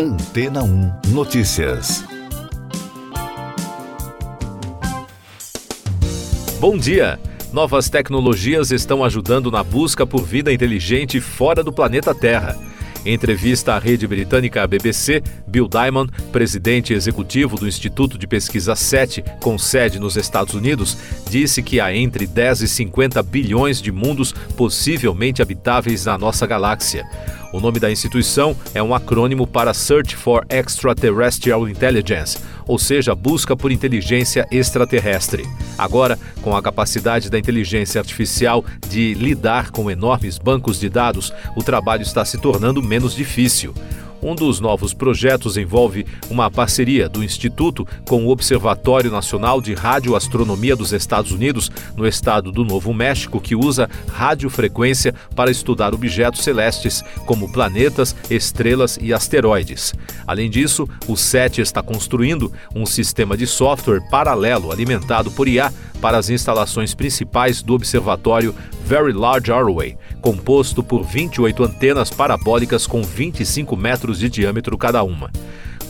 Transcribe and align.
Antena 0.00 0.62
1 0.62 0.92
Notícias. 1.08 2.04
Bom 6.60 6.78
dia! 6.78 7.18
Novas 7.52 7.90
tecnologias 7.90 8.70
estão 8.70 9.02
ajudando 9.02 9.50
na 9.50 9.64
busca 9.64 10.06
por 10.06 10.22
vida 10.22 10.52
inteligente 10.52 11.20
fora 11.20 11.64
do 11.64 11.72
planeta 11.72 12.14
Terra. 12.14 12.56
Em 13.08 13.14
entrevista 13.14 13.72
à 13.72 13.78
rede 13.78 14.06
britânica 14.06 14.66
BBC, 14.66 15.22
Bill 15.46 15.66
Diamond, 15.66 16.12
presidente 16.30 16.92
executivo 16.92 17.56
do 17.56 17.66
Instituto 17.66 18.18
de 18.18 18.26
Pesquisa 18.26 18.76
SETI, 18.76 19.24
com 19.40 19.56
sede 19.56 19.98
nos 19.98 20.14
Estados 20.14 20.52
Unidos, 20.52 20.94
disse 21.30 21.62
que 21.62 21.80
há 21.80 21.90
entre 21.96 22.26
10 22.26 22.60
e 22.60 22.68
50 22.68 23.22
bilhões 23.22 23.80
de 23.80 23.90
mundos 23.90 24.34
possivelmente 24.58 25.40
habitáveis 25.40 26.04
na 26.04 26.18
nossa 26.18 26.46
galáxia. 26.46 27.06
O 27.50 27.60
nome 27.60 27.80
da 27.80 27.90
instituição 27.90 28.54
é 28.74 28.82
um 28.82 28.94
acrônimo 28.94 29.46
para 29.46 29.72
Search 29.72 30.14
for 30.14 30.44
Extraterrestrial 30.50 31.66
Intelligence, 31.66 32.38
ou 32.66 32.78
seja, 32.78 33.14
busca 33.14 33.56
por 33.56 33.72
inteligência 33.72 34.46
extraterrestre. 34.50 35.48
Agora, 35.78 36.18
com 36.42 36.54
a 36.54 36.62
capacidade 36.62 37.30
da 37.30 37.38
inteligência 37.38 37.98
artificial 37.98 38.62
de 38.86 39.14
lidar 39.14 39.70
com 39.70 39.90
enormes 39.90 40.36
bancos 40.36 40.78
de 40.78 40.90
dados, 40.90 41.32
o 41.56 41.62
trabalho 41.62 42.02
está 42.02 42.22
se 42.24 42.36
tornando 42.36 42.82
menos 42.82 42.97
difícil. 43.06 43.74
Um 44.20 44.34
dos 44.34 44.58
novos 44.58 44.92
projetos 44.92 45.56
envolve 45.56 46.04
uma 46.28 46.50
parceria 46.50 47.08
do 47.08 47.22
Instituto 47.22 47.86
com 48.06 48.26
o 48.26 48.30
Observatório 48.30 49.10
Nacional 49.10 49.60
de 49.60 49.74
Radioastronomia 49.74 50.74
dos 50.74 50.92
Estados 50.92 51.30
Unidos, 51.30 51.70
no 51.96 52.06
estado 52.06 52.50
do 52.50 52.64
Novo 52.64 52.92
México, 52.92 53.40
que 53.40 53.54
usa 53.54 53.88
radiofrequência 54.08 55.14
para 55.36 55.50
estudar 55.50 55.94
objetos 55.94 56.42
celestes, 56.42 57.02
como 57.26 57.52
planetas, 57.52 58.14
estrelas 58.28 58.98
e 59.00 59.14
asteroides. 59.14 59.94
Além 60.26 60.50
disso, 60.50 60.88
o 61.06 61.16
SET 61.16 61.60
está 61.60 61.80
construindo 61.80 62.52
um 62.74 62.84
sistema 62.84 63.36
de 63.36 63.46
software 63.46 64.02
paralelo 64.10 64.72
alimentado 64.72 65.30
por 65.30 65.46
IA 65.46 65.72
para 66.00 66.18
as 66.18 66.30
instalações 66.30 66.94
principais 66.94 67.62
do 67.62 67.74
observatório 67.74 68.54
Very 68.84 69.12
Large 69.12 69.52
Array, 69.52 69.96
composto 70.20 70.82
por 70.82 71.02
28 71.02 71.64
antenas 71.64 72.10
parabólicas 72.10 72.86
com 72.86 73.02
25 73.02 73.76
metros 73.76 74.18
de 74.18 74.28
diâmetro 74.28 74.76
cada 74.78 75.02
uma. 75.02 75.30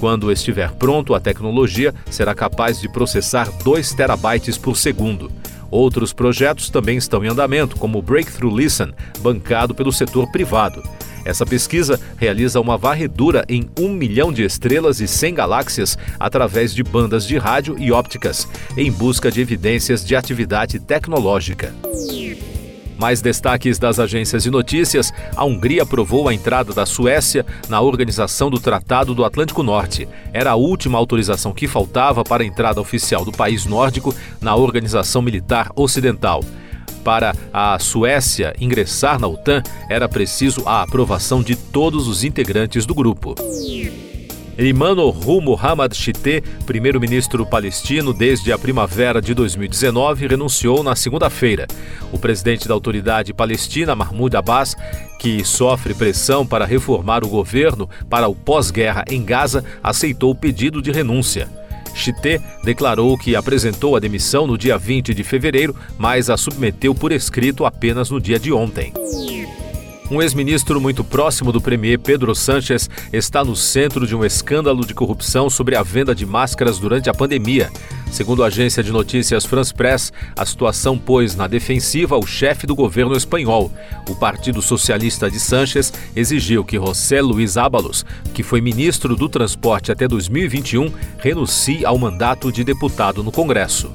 Quando 0.00 0.30
estiver 0.30 0.70
pronto, 0.72 1.14
a 1.14 1.20
tecnologia 1.20 1.94
será 2.10 2.34
capaz 2.34 2.80
de 2.80 2.88
processar 2.88 3.50
2 3.64 3.94
terabytes 3.94 4.56
por 4.56 4.76
segundo. 4.76 5.30
Outros 5.70 6.12
projetos 6.12 6.70
também 6.70 6.96
estão 6.96 7.24
em 7.24 7.28
andamento, 7.28 7.76
como 7.76 7.98
o 7.98 8.02
Breakthrough 8.02 8.56
Listen, 8.56 8.92
bancado 9.20 9.74
pelo 9.74 9.92
setor 9.92 10.30
privado. 10.30 10.82
Essa 11.28 11.44
pesquisa 11.44 12.00
realiza 12.16 12.58
uma 12.58 12.78
varredura 12.78 13.44
em 13.50 13.68
um 13.78 13.90
milhão 13.90 14.32
de 14.32 14.42
estrelas 14.42 14.98
e 14.98 15.06
100 15.06 15.34
galáxias 15.34 15.98
através 16.18 16.74
de 16.74 16.82
bandas 16.82 17.26
de 17.26 17.36
rádio 17.36 17.76
e 17.78 17.92
ópticas, 17.92 18.48
em 18.78 18.90
busca 18.90 19.30
de 19.30 19.38
evidências 19.38 20.02
de 20.02 20.16
atividade 20.16 20.80
tecnológica. 20.80 21.74
Mais 22.98 23.20
destaques 23.20 23.78
das 23.78 23.98
agências 23.98 24.42
de 24.42 24.50
notícias: 24.50 25.12
a 25.36 25.44
Hungria 25.44 25.82
aprovou 25.82 26.30
a 26.30 26.34
entrada 26.34 26.72
da 26.72 26.86
Suécia 26.86 27.44
na 27.68 27.78
organização 27.82 28.48
do 28.48 28.58
Tratado 28.58 29.14
do 29.14 29.22
Atlântico 29.22 29.62
Norte. 29.62 30.08
Era 30.32 30.52
a 30.52 30.56
última 30.56 30.96
autorização 30.96 31.52
que 31.52 31.68
faltava 31.68 32.24
para 32.24 32.42
a 32.42 32.46
entrada 32.46 32.80
oficial 32.80 33.22
do 33.22 33.32
país 33.32 33.66
nórdico 33.66 34.14
na 34.40 34.56
Organização 34.56 35.20
Militar 35.20 35.70
Ocidental. 35.76 36.42
Para 37.08 37.34
a 37.54 37.78
Suécia 37.78 38.54
ingressar 38.60 39.18
na 39.18 39.26
OTAN, 39.26 39.62
era 39.88 40.06
preciso 40.06 40.68
a 40.68 40.82
aprovação 40.82 41.42
de 41.42 41.56
todos 41.56 42.06
os 42.06 42.22
integrantes 42.22 42.84
do 42.84 42.94
grupo. 42.94 43.34
Hu 44.58 45.40
Mohammad 45.40 45.94
Shiteh, 45.94 46.42
primeiro-ministro 46.66 47.46
palestino 47.46 48.12
desde 48.12 48.52
a 48.52 48.58
primavera 48.58 49.22
de 49.22 49.32
2019, 49.32 50.26
renunciou 50.26 50.82
na 50.82 50.94
segunda-feira. 50.94 51.66
O 52.12 52.18
presidente 52.18 52.68
da 52.68 52.74
autoridade 52.74 53.32
palestina, 53.32 53.96
Mahmoud 53.96 54.36
Abbas, 54.36 54.76
que 55.18 55.42
sofre 55.46 55.94
pressão 55.94 56.46
para 56.46 56.66
reformar 56.66 57.24
o 57.24 57.28
governo 57.30 57.88
para 58.10 58.28
o 58.28 58.34
pós-guerra 58.34 59.02
em 59.08 59.24
Gaza, 59.24 59.64
aceitou 59.82 60.32
o 60.32 60.36
pedido 60.36 60.82
de 60.82 60.92
renúncia. 60.92 61.48
Chité 61.98 62.40
declarou 62.62 63.16
que 63.18 63.36
apresentou 63.36 63.96
a 63.96 64.00
demissão 64.00 64.46
no 64.46 64.56
dia 64.56 64.78
20 64.78 65.12
de 65.12 65.24
fevereiro, 65.24 65.74
mas 65.98 66.30
a 66.30 66.36
submeteu 66.36 66.94
por 66.94 67.12
escrito 67.12 67.64
apenas 67.66 68.10
no 68.10 68.20
dia 68.20 68.38
de 68.38 68.52
ontem. 68.52 68.92
Um 70.10 70.22
ex-ministro 70.22 70.80
muito 70.80 71.04
próximo 71.04 71.52
do 71.52 71.60
premier 71.60 71.98
Pedro 71.98 72.34
Sánchez 72.34 72.88
está 73.12 73.44
no 73.44 73.54
centro 73.54 74.06
de 74.06 74.16
um 74.16 74.24
escândalo 74.24 74.86
de 74.86 74.94
corrupção 74.94 75.50
sobre 75.50 75.76
a 75.76 75.82
venda 75.82 76.14
de 76.14 76.24
máscaras 76.24 76.78
durante 76.78 77.10
a 77.10 77.14
pandemia. 77.14 77.70
Segundo 78.10 78.42
a 78.42 78.46
agência 78.46 78.82
de 78.82 78.90
notícias 78.90 79.44
France 79.44 79.72
Press, 79.72 80.10
a 80.34 80.46
situação 80.46 80.96
pôs 80.96 81.36
na 81.36 81.46
defensiva 81.46 82.16
o 82.16 82.26
chefe 82.26 82.66
do 82.66 82.74
governo 82.74 83.14
espanhol. 83.14 83.70
O 84.08 84.14
Partido 84.14 84.62
Socialista 84.62 85.30
de 85.30 85.38
Sánchez 85.38 85.92
exigiu 86.16 86.64
que 86.64 86.78
José 86.78 87.20
Luiz 87.20 87.58
Ábalos, 87.58 88.06
que 88.32 88.42
foi 88.42 88.62
ministro 88.62 89.14
do 89.14 89.28
Transporte 89.28 89.92
até 89.92 90.08
2021, 90.08 90.90
renuncie 91.18 91.84
ao 91.84 91.98
mandato 91.98 92.50
de 92.50 92.64
deputado 92.64 93.22
no 93.22 93.30
Congresso. 93.30 93.92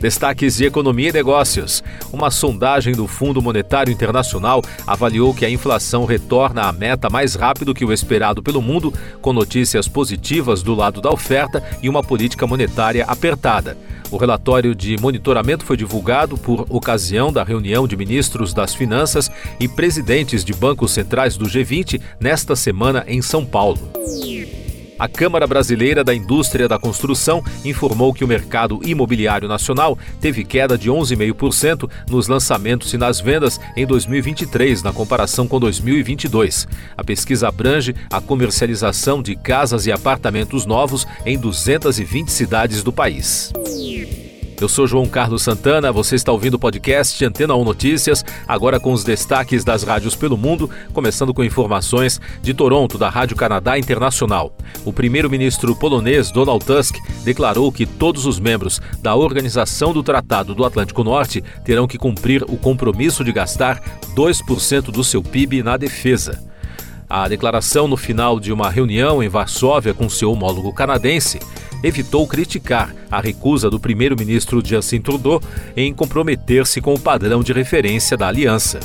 Destaques 0.00 0.56
de 0.56 0.66
economia 0.66 1.08
e 1.08 1.12
negócios. 1.12 1.82
Uma 2.12 2.30
sondagem 2.30 2.94
do 2.94 3.06
Fundo 3.06 3.40
Monetário 3.40 3.92
Internacional 3.92 4.62
avaliou 4.86 5.34
que 5.34 5.44
a 5.44 5.50
inflação 5.50 6.04
retorna 6.04 6.62
à 6.62 6.72
meta 6.72 7.08
mais 7.08 7.34
rápido 7.34 7.74
que 7.74 7.84
o 7.84 7.92
esperado 7.92 8.42
pelo 8.42 8.60
mundo, 8.60 8.92
com 9.22 9.32
notícias 9.32 9.88
positivas 9.88 10.62
do 10.62 10.74
lado 10.74 11.00
da 11.00 11.10
oferta 11.10 11.62
e 11.82 11.88
uma 11.88 12.02
política 12.02 12.46
monetária 12.46 13.04
apertada. 13.06 13.76
O 14.10 14.16
relatório 14.16 14.74
de 14.74 14.96
monitoramento 15.00 15.64
foi 15.64 15.76
divulgado 15.76 16.36
por 16.36 16.66
ocasião 16.68 17.32
da 17.32 17.42
reunião 17.42 17.88
de 17.88 17.96
ministros 17.96 18.52
das 18.52 18.74
Finanças 18.74 19.30
e 19.58 19.66
presidentes 19.66 20.44
de 20.44 20.52
bancos 20.52 20.92
centrais 20.92 21.36
do 21.36 21.46
G20 21.46 22.00
nesta 22.20 22.54
semana 22.54 23.04
em 23.08 23.20
São 23.20 23.44
Paulo. 23.44 23.90
A 24.98 25.06
Câmara 25.06 25.46
Brasileira 25.46 26.02
da 26.02 26.14
Indústria 26.14 26.66
da 26.66 26.78
Construção 26.78 27.44
informou 27.64 28.14
que 28.14 28.24
o 28.24 28.28
mercado 28.28 28.80
imobiliário 28.82 29.46
nacional 29.46 29.98
teve 30.22 30.42
queda 30.42 30.78
de 30.78 30.90
11,5% 30.90 31.90
nos 32.08 32.28
lançamentos 32.28 32.94
e 32.94 32.96
nas 32.96 33.20
vendas 33.20 33.60
em 33.76 33.86
2023, 33.86 34.82
na 34.82 34.94
comparação 34.94 35.46
com 35.46 35.60
2022. 35.60 36.66
A 36.96 37.04
pesquisa 37.04 37.48
abrange 37.48 37.94
a 38.10 38.22
comercialização 38.22 39.22
de 39.22 39.36
casas 39.36 39.84
e 39.84 39.92
apartamentos 39.92 40.64
novos 40.64 41.06
em 41.26 41.38
220 41.38 42.28
cidades 42.30 42.82
do 42.82 42.92
país. 42.92 43.52
Eu 44.58 44.70
sou 44.70 44.86
João 44.86 45.06
Carlos 45.06 45.42
Santana, 45.42 45.92
você 45.92 46.14
está 46.14 46.32
ouvindo 46.32 46.54
o 46.54 46.58
podcast 46.58 47.22
Antena 47.22 47.54
1 47.54 47.62
Notícias, 47.62 48.24
agora 48.48 48.80
com 48.80 48.90
os 48.90 49.04
destaques 49.04 49.62
das 49.62 49.82
rádios 49.82 50.14
pelo 50.16 50.34
mundo, 50.34 50.70
começando 50.94 51.34
com 51.34 51.44
informações 51.44 52.18
de 52.40 52.54
Toronto, 52.54 52.96
da 52.96 53.10
Rádio 53.10 53.36
Canadá 53.36 53.78
Internacional. 53.78 54.56
O 54.82 54.94
primeiro-ministro 54.94 55.76
polonês 55.76 56.30
Donald 56.30 56.64
Tusk 56.64 56.96
declarou 57.22 57.70
que 57.70 57.84
todos 57.84 58.24
os 58.24 58.40
membros 58.40 58.80
da 59.02 59.14
Organização 59.14 59.92
do 59.92 60.02
Tratado 60.02 60.54
do 60.54 60.64
Atlântico 60.64 61.04
Norte 61.04 61.44
terão 61.62 61.86
que 61.86 61.98
cumprir 61.98 62.42
o 62.44 62.56
compromisso 62.56 63.22
de 63.22 63.32
gastar 63.32 63.82
2% 64.14 64.84
do 64.84 65.04
seu 65.04 65.22
PIB 65.22 65.62
na 65.62 65.76
defesa. 65.76 66.42
A 67.08 67.28
declaração 67.28 67.86
no 67.86 67.96
final 67.96 68.40
de 68.40 68.52
uma 68.52 68.70
reunião 68.70 69.22
em 69.22 69.28
Varsóvia 69.28 69.92
com 69.92 70.08
seu 70.08 70.32
homólogo 70.32 70.72
canadense 70.72 71.38
evitou 71.86 72.26
criticar 72.26 72.94
a 73.10 73.20
recusa 73.20 73.70
do 73.70 73.78
primeiro-ministro 73.78 74.60
Justin 74.64 75.00
Trudeau 75.00 75.40
em 75.76 75.94
comprometer-se 75.94 76.80
com 76.80 76.94
o 76.94 77.00
padrão 77.00 77.42
de 77.42 77.52
referência 77.52 78.16
da 78.16 78.26
aliança. 78.26 78.80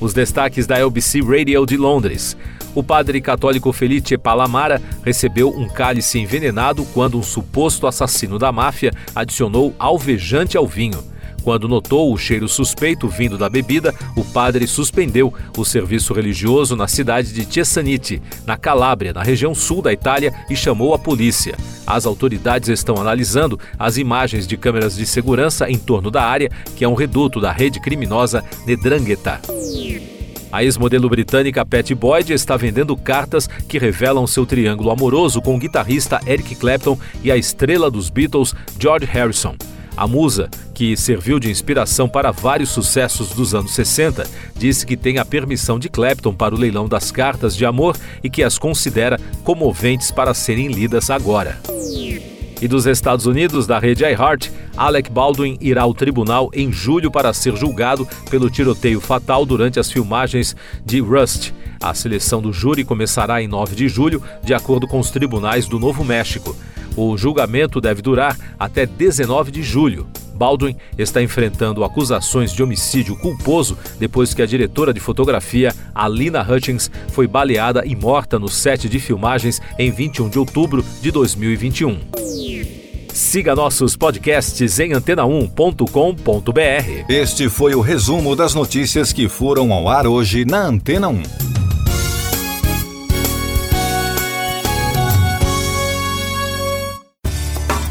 Os 0.00 0.12
destaques 0.12 0.66
da 0.66 0.78
LBC 0.78 1.20
Radio 1.20 1.64
de 1.64 1.76
Londres. 1.76 2.36
O 2.74 2.82
padre 2.82 3.20
católico 3.20 3.72
Felice 3.72 4.18
Palamara 4.18 4.82
recebeu 5.04 5.48
um 5.50 5.68
cálice 5.68 6.18
envenenado 6.18 6.84
quando 6.86 7.16
um 7.16 7.22
suposto 7.22 7.86
assassino 7.86 8.38
da 8.38 8.50
máfia 8.50 8.90
adicionou 9.14 9.72
alvejante 9.78 10.56
ao 10.56 10.66
vinho. 10.66 11.13
Quando 11.44 11.68
notou 11.68 12.10
o 12.10 12.16
cheiro 12.16 12.48
suspeito 12.48 13.06
vindo 13.06 13.36
da 13.36 13.50
bebida, 13.50 13.94
o 14.16 14.24
padre 14.24 14.66
suspendeu 14.66 15.32
o 15.58 15.62
serviço 15.62 16.14
religioso 16.14 16.74
na 16.74 16.88
cidade 16.88 17.34
de 17.34 17.44
Cesaniti, 17.44 18.22
na 18.46 18.56
Calábria, 18.56 19.12
na 19.12 19.22
região 19.22 19.54
sul 19.54 19.82
da 19.82 19.92
Itália, 19.92 20.32
e 20.48 20.56
chamou 20.56 20.94
a 20.94 20.98
polícia. 20.98 21.54
As 21.86 22.06
autoridades 22.06 22.70
estão 22.70 22.96
analisando 22.96 23.60
as 23.78 23.98
imagens 23.98 24.46
de 24.46 24.56
câmeras 24.56 24.96
de 24.96 25.04
segurança 25.04 25.70
em 25.70 25.76
torno 25.76 26.10
da 26.10 26.22
área, 26.22 26.50
que 26.74 26.82
é 26.82 26.88
um 26.88 26.94
reduto 26.94 27.38
da 27.42 27.52
rede 27.52 27.78
criminosa 27.78 28.42
Nedrangheta. 28.66 29.38
A 30.50 30.64
ex-modelo 30.64 31.10
britânica 31.10 31.66
Patty 31.66 31.94
Boyd 31.94 32.32
está 32.32 32.56
vendendo 32.56 32.96
cartas 32.96 33.46
que 33.68 33.76
revelam 33.76 34.26
seu 34.26 34.46
triângulo 34.46 34.90
amoroso 34.90 35.42
com 35.42 35.56
o 35.56 35.58
guitarrista 35.58 36.20
Eric 36.26 36.54
Clapton 36.54 36.98
e 37.22 37.30
a 37.30 37.36
estrela 37.36 37.90
dos 37.90 38.08
Beatles, 38.08 38.54
George 38.78 39.04
Harrison. 39.04 39.56
A 39.96 40.08
musa, 40.08 40.50
que 40.74 40.96
serviu 40.96 41.38
de 41.38 41.50
inspiração 41.50 42.08
para 42.08 42.32
vários 42.32 42.70
sucessos 42.70 43.30
dos 43.30 43.54
anos 43.54 43.72
60, 43.74 44.26
disse 44.56 44.84
que 44.84 44.96
tem 44.96 45.18
a 45.18 45.24
permissão 45.24 45.78
de 45.78 45.88
Clapton 45.88 46.34
para 46.34 46.54
o 46.54 46.58
leilão 46.58 46.88
das 46.88 47.12
cartas 47.12 47.54
de 47.56 47.64
amor 47.64 47.96
e 48.22 48.28
que 48.28 48.42
as 48.42 48.58
considera 48.58 49.20
comoventes 49.44 50.10
para 50.10 50.34
serem 50.34 50.68
lidas 50.68 51.10
agora. 51.10 51.60
E 52.60 52.66
dos 52.66 52.86
Estados 52.86 53.26
Unidos, 53.26 53.66
da 53.66 53.78
rede 53.78 54.04
iHeart, 54.04 54.50
Alec 54.76 55.10
Baldwin 55.10 55.58
irá 55.60 55.82
ao 55.82 55.94
tribunal 55.94 56.50
em 56.52 56.72
julho 56.72 57.10
para 57.10 57.32
ser 57.32 57.54
julgado 57.56 58.08
pelo 58.30 58.50
tiroteio 58.50 59.00
fatal 59.00 59.46
durante 59.46 59.78
as 59.78 59.90
filmagens 59.90 60.56
de 60.84 60.98
Rust. 61.00 61.52
A 61.80 61.94
seleção 61.94 62.40
do 62.40 62.52
júri 62.52 62.84
começará 62.84 63.42
em 63.42 63.46
9 63.46 63.76
de 63.76 63.88
julho, 63.88 64.22
de 64.42 64.54
acordo 64.54 64.88
com 64.88 64.98
os 64.98 65.10
tribunais 65.10 65.66
do 65.66 65.78
Novo 65.78 66.02
México. 66.04 66.56
O 66.96 67.16
julgamento 67.16 67.80
deve 67.80 68.00
durar 68.00 68.36
até 68.58 68.86
19 68.86 69.50
de 69.50 69.62
julho. 69.62 70.06
Baldwin 70.34 70.76
está 70.98 71.22
enfrentando 71.22 71.84
acusações 71.84 72.52
de 72.52 72.62
homicídio 72.62 73.16
culposo 73.16 73.78
depois 73.98 74.34
que 74.34 74.42
a 74.42 74.46
diretora 74.46 74.92
de 74.92 75.00
fotografia, 75.00 75.72
Alina 75.94 76.42
Hutchins, 76.42 76.90
foi 77.08 77.26
baleada 77.26 77.84
e 77.86 77.94
morta 77.94 78.38
no 78.38 78.48
set 78.48 78.88
de 78.88 78.98
filmagens 78.98 79.62
em 79.78 79.90
21 79.90 80.28
de 80.28 80.38
outubro 80.38 80.84
de 81.00 81.10
2021. 81.10 81.98
Siga 83.12 83.54
nossos 83.54 83.96
podcasts 83.96 84.80
em 84.80 84.90
antena1.com.br. 84.90 87.04
Este 87.08 87.48
foi 87.48 87.76
o 87.76 87.80
resumo 87.80 88.34
das 88.34 88.54
notícias 88.54 89.12
que 89.12 89.28
foram 89.28 89.72
ao 89.72 89.88
ar 89.88 90.04
hoje 90.04 90.44
na 90.44 90.66
Antena 90.66 91.08
1. 91.08 91.63